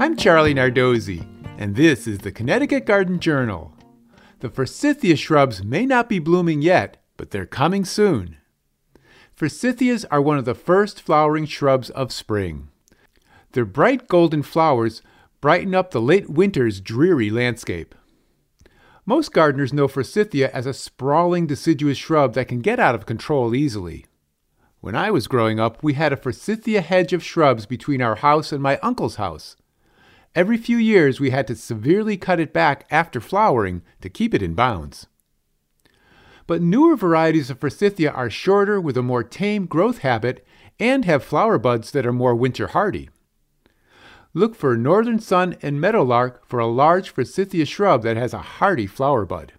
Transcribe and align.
I'm 0.00 0.16
Charlie 0.16 0.54
Nardozzi, 0.54 1.26
and 1.58 1.76
this 1.76 2.06
is 2.06 2.20
the 2.20 2.32
Connecticut 2.32 2.86
Garden 2.86 3.20
Journal. 3.20 3.76
The 4.38 4.48
forsythia 4.48 5.14
shrubs 5.14 5.62
may 5.62 5.84
not 5.84 6.08
be 6.08 6.18
blooming 6.18 6.62
yet, 6.62 7.04
but 7.18 7.32
they're 7.32 7.44
coming 7.44 7.84
soon. 7.84 8.38
Forsythias 9.36 10.06
are 10.10 10.22
one 10.22 10.38
of 10.38 10.46
the 10.46 10.54
first 10.54 11.02
flowering 11.02 11.44
shrubs 11.44 11.90
of 11.90 12.12
spring. 12.12 12.68
Their 13.52 13.66
bright 13.66 14.08
golden 14.08 14.42
flowers 14.42 15.02
brighten 15.42 15.74
up 15.74 15.90
the 15.90 16.00
late 16.00 16.30
winter's 16.30 16.80
dreary 16.80 17.28
landscape. 17.28 17.94
Most 19.04 19.34
gardeners 19.34 19.74
know 19.74 19.86
forsythia 19.86 20.50
as 20.52 20.64
a 20.64 20.72
sprawling 20.72 21.46
deciduous 21.46 21.98
shrub 21.98 22.32
that 22.32 22.48
can 22.48 22.60
get 22.60 22.80
out 22.80 22.94
of 22.94 23.04
control 23.04 23.54
easily. 23.54 24.06
When 24.80 24.96
I 24.96 25.10
was 25.10 25.28
growing 25.28 25.60
up, 25.60 25.82
we 25.82 25.92
had 25.92 26.10
a 26.10 26.16
forsythia 26.16 26.80
hedge 26.80 27.12
of 27.12 27.22
shrubs 27.22 27.66
between 27.66 28.00
our 28.00 28.14
house 28.14 28.50
and 28.50 28.62
my 28.62 28.78
uncle's 28.78 29.16
house. 29.16 29.56
Every 30.34 30.56
few 30.56 30.76
years, 30.76 31.18
we 31.18 31.30
had 31.30 31.48
to 31.48 31.56
severely 31.56 32.16
cut 32.16 32.38
it 32.38 32.52
back 32.52 32.86
after 32.90 33.20
flowering 33.20 33.82
to 34.00 34.08
keep 34.08 34.32
it 34.32 34.42
in 34.42 34.54
bounds. 34.54 35.08
But 36.46 36.62
newer 36.62 36.94
varieties 36.96 37.50
of 37.50 37.58
forsythia 37.58 38.10
are 38.12 38.30
shorter 38.30 38.80
with 38.80 38.96
a 38.96 39.02
more 39.02 39.24
tame 39.24 39.66
growth 39.66 39.98
habit 39.98 40.46
and 40.78 41.04
have 41.04 41.24
flower 41.24 41.58
buds 41.58 41.90
that 41.90 42.06
are 42.06 42.12
more 42.12 42.34
winter 42.34 42.68
hardy. 42.68 43.10
Look 44.32 44.54
for 44.54 44.76
northern 44.76 45.18
sun 45.18 45.56
and 45.62 45.80
meadowlark 45.80 46.46
for 46.46 46.60
a 46.60 46.66
large 46.66 47.10
forsythia 47.10 47.66
shrub 47.66 48.02
that 48.04 48.16
has 48.16 48.32
a 48.32 48.38
hardy 48.38 48.86
flower 48.86 49.26
bud. 49.26 49.52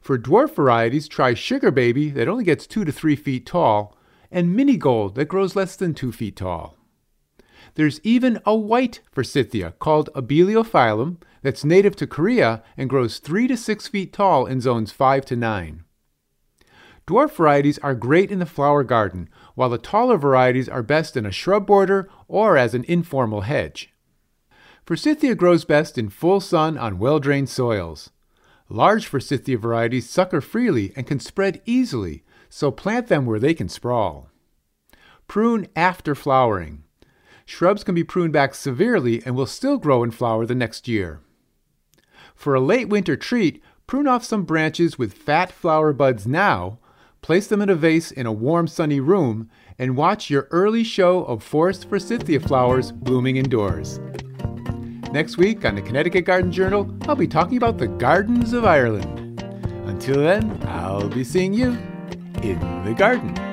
For 0.00 0.18
dwarf 0.18 0.56
varieties, 0.56 1.06
try 1.06 1.34
sugar 1.34 1.70
baby 1.70 2.10
that 2.10 2.26
only 2.26 2.42
gets 2.42 2.66
2 2.66 2.84
to 2.84 2.92
3 2.92 3.14
feet 3.14 3.46
tall, 3.46 3.96
and 4.32 4.56
mini 4.56 4.76
gold 4.76 5.14
that 5.14 5.26
grows 5.26 5.54
less 5.54 5.76
than 5.76 5.94
2 5.94 6.10
feet 6.10 6.36
tall. 6.36 6.76
There's 7.74 8.00
even 8.02 8.40
a 8.44 8.54
white 8.54 9.00
forsythia 9.12 9.72
called 9.78 10.10
Abeliophyllum 10.14 11.18
that's 11.42 11.64
native 11.64 11.96
to 11.96 12.06
Korea 12.06 12.62
and 12.76 12.90
grows 12.90 13.18
3 13.18 13.48
to 13.48 13.56
6 13.56 13.88
feet 13.88 14.12
tall 14.12 14.46
in 14.46 14.60
zones 14.60 14.92
5 14.92 15.24
to 15.26 15.36
9. 15.36 15.84
Dwarf 17.06 17.32
varieties 17.32 17.78
are 17.78 17.94
great 17.94 18.30
in 18.30 18.38
the 18.38 18.46
flower 18.46 18.84
garden, 18.84 19.28
while 19.54 19.68
the 19.68 19.78
taller 19.78 20.16
varieties 20.16 20.68
are 20.68 20.82
best 20.82 21.16
in 21.16 21.26
a 21.26 21.32
shrub 21.32 21.66
border 21.66 22.08
or 22.28 22.56
as 22.56 22.74
an 22.74 22.84
informal 22.84 23.40
hedge. 23.40 23.92
Forsythia 24.84 25.34
grows 25.34 25.64
best 25.64 25.98
in 25.98 26.08
full 26.08 26.40
sun 26.40 26.78
on 26.78 26.98
well 26.98 27.18
drained 27.18 27.48
soils. 27.48 28.10
Large 28.68 29.06
forsythia 29.06 29.58
varieties 29.58 30.08
sucker 30.08 30.40
freely 30.40 30.92
and 30.94 31.06
can 31.06 31.18
spread 31.18 31.60
easily, 31.64 32.22
so 32.48 32.70
plant 32.70 33.08
them 33.08 33.26
where 33.26 33.40
they 33.40 33.54
can 33.54 33.68
sprawl. 33.68 34.28
Prune 35.26 35.66
after 35.74 36.14
flowering. 36.14 36.84
Shrubs 37.50 37.82
can 37.82 37.96
be 37.96 38.04
pruned 38.04 38.32
back 38.32 38.54
severely 38.54 39.24
and 39.26 39.34
will 39.34 39.44
still 39.44 39.76
grow 39.76 40.04
and 40.04 40.14
flower 40.14 40.46
the 40.46 40.54
next 40.54 40.86
year. 40.86 41.20
For 42.32 42.54
a 42.54 42.60
late 42.60 42.88
winter 42.88 43.16
treat, 43.16 43.60
prune 43.88 44.06
off 44.06 44.24
some 44.24 44.44
branches 44.44 45.00
with 45.00 45.12
fat 45.12 45.50
flower 45.50 45.92
buds 45.92 46.28
now, 46.28 46.78
place 47.22 47.48
them 47.48 47.60
in 47.60 47.68
a 47.68 47.74
vase 47.74 48.12
in 48.12 48.24
a 48.24 48.32
warm 48.32 48.68
sunny 48.68 49.00
room, 49.00 49.50
and 49.80 49.96
watch 49.96 50.30
your 50.30 50.46
early 50.52 50.84
show 50.84 51.24
of 51.24 51.42
forced 51.42 51.88
forsythia 51.88 52.38
flowers 52.38 52.92
blooming 52.92 53.36
indoors. 53.36 53.98
Next 55.12 55.36
week 55.36 55.64
on 55.64 55.74
the 55.74 55.82
Connecticut 55.82 56.26
Garden 56.26 56.52
Journal, 56.52 56.96
I'll 57.08 57.16
be 57.16 57.26
talking 57.26 57.56
about 57.56 57.78
the 57.78 57.88
gardens 57.88 58.52
of 58.52 58.64
Ireland. 58.64 59.42
Until 59.86 60.22
then, 60.22 60.62
I'll 60.68 61.08
be 61.08 61.24
seeing 61.24 61.52
you 61.52 61.70
in 62.44 62.60
the 62.84 62.94
garden. 62.96 63.49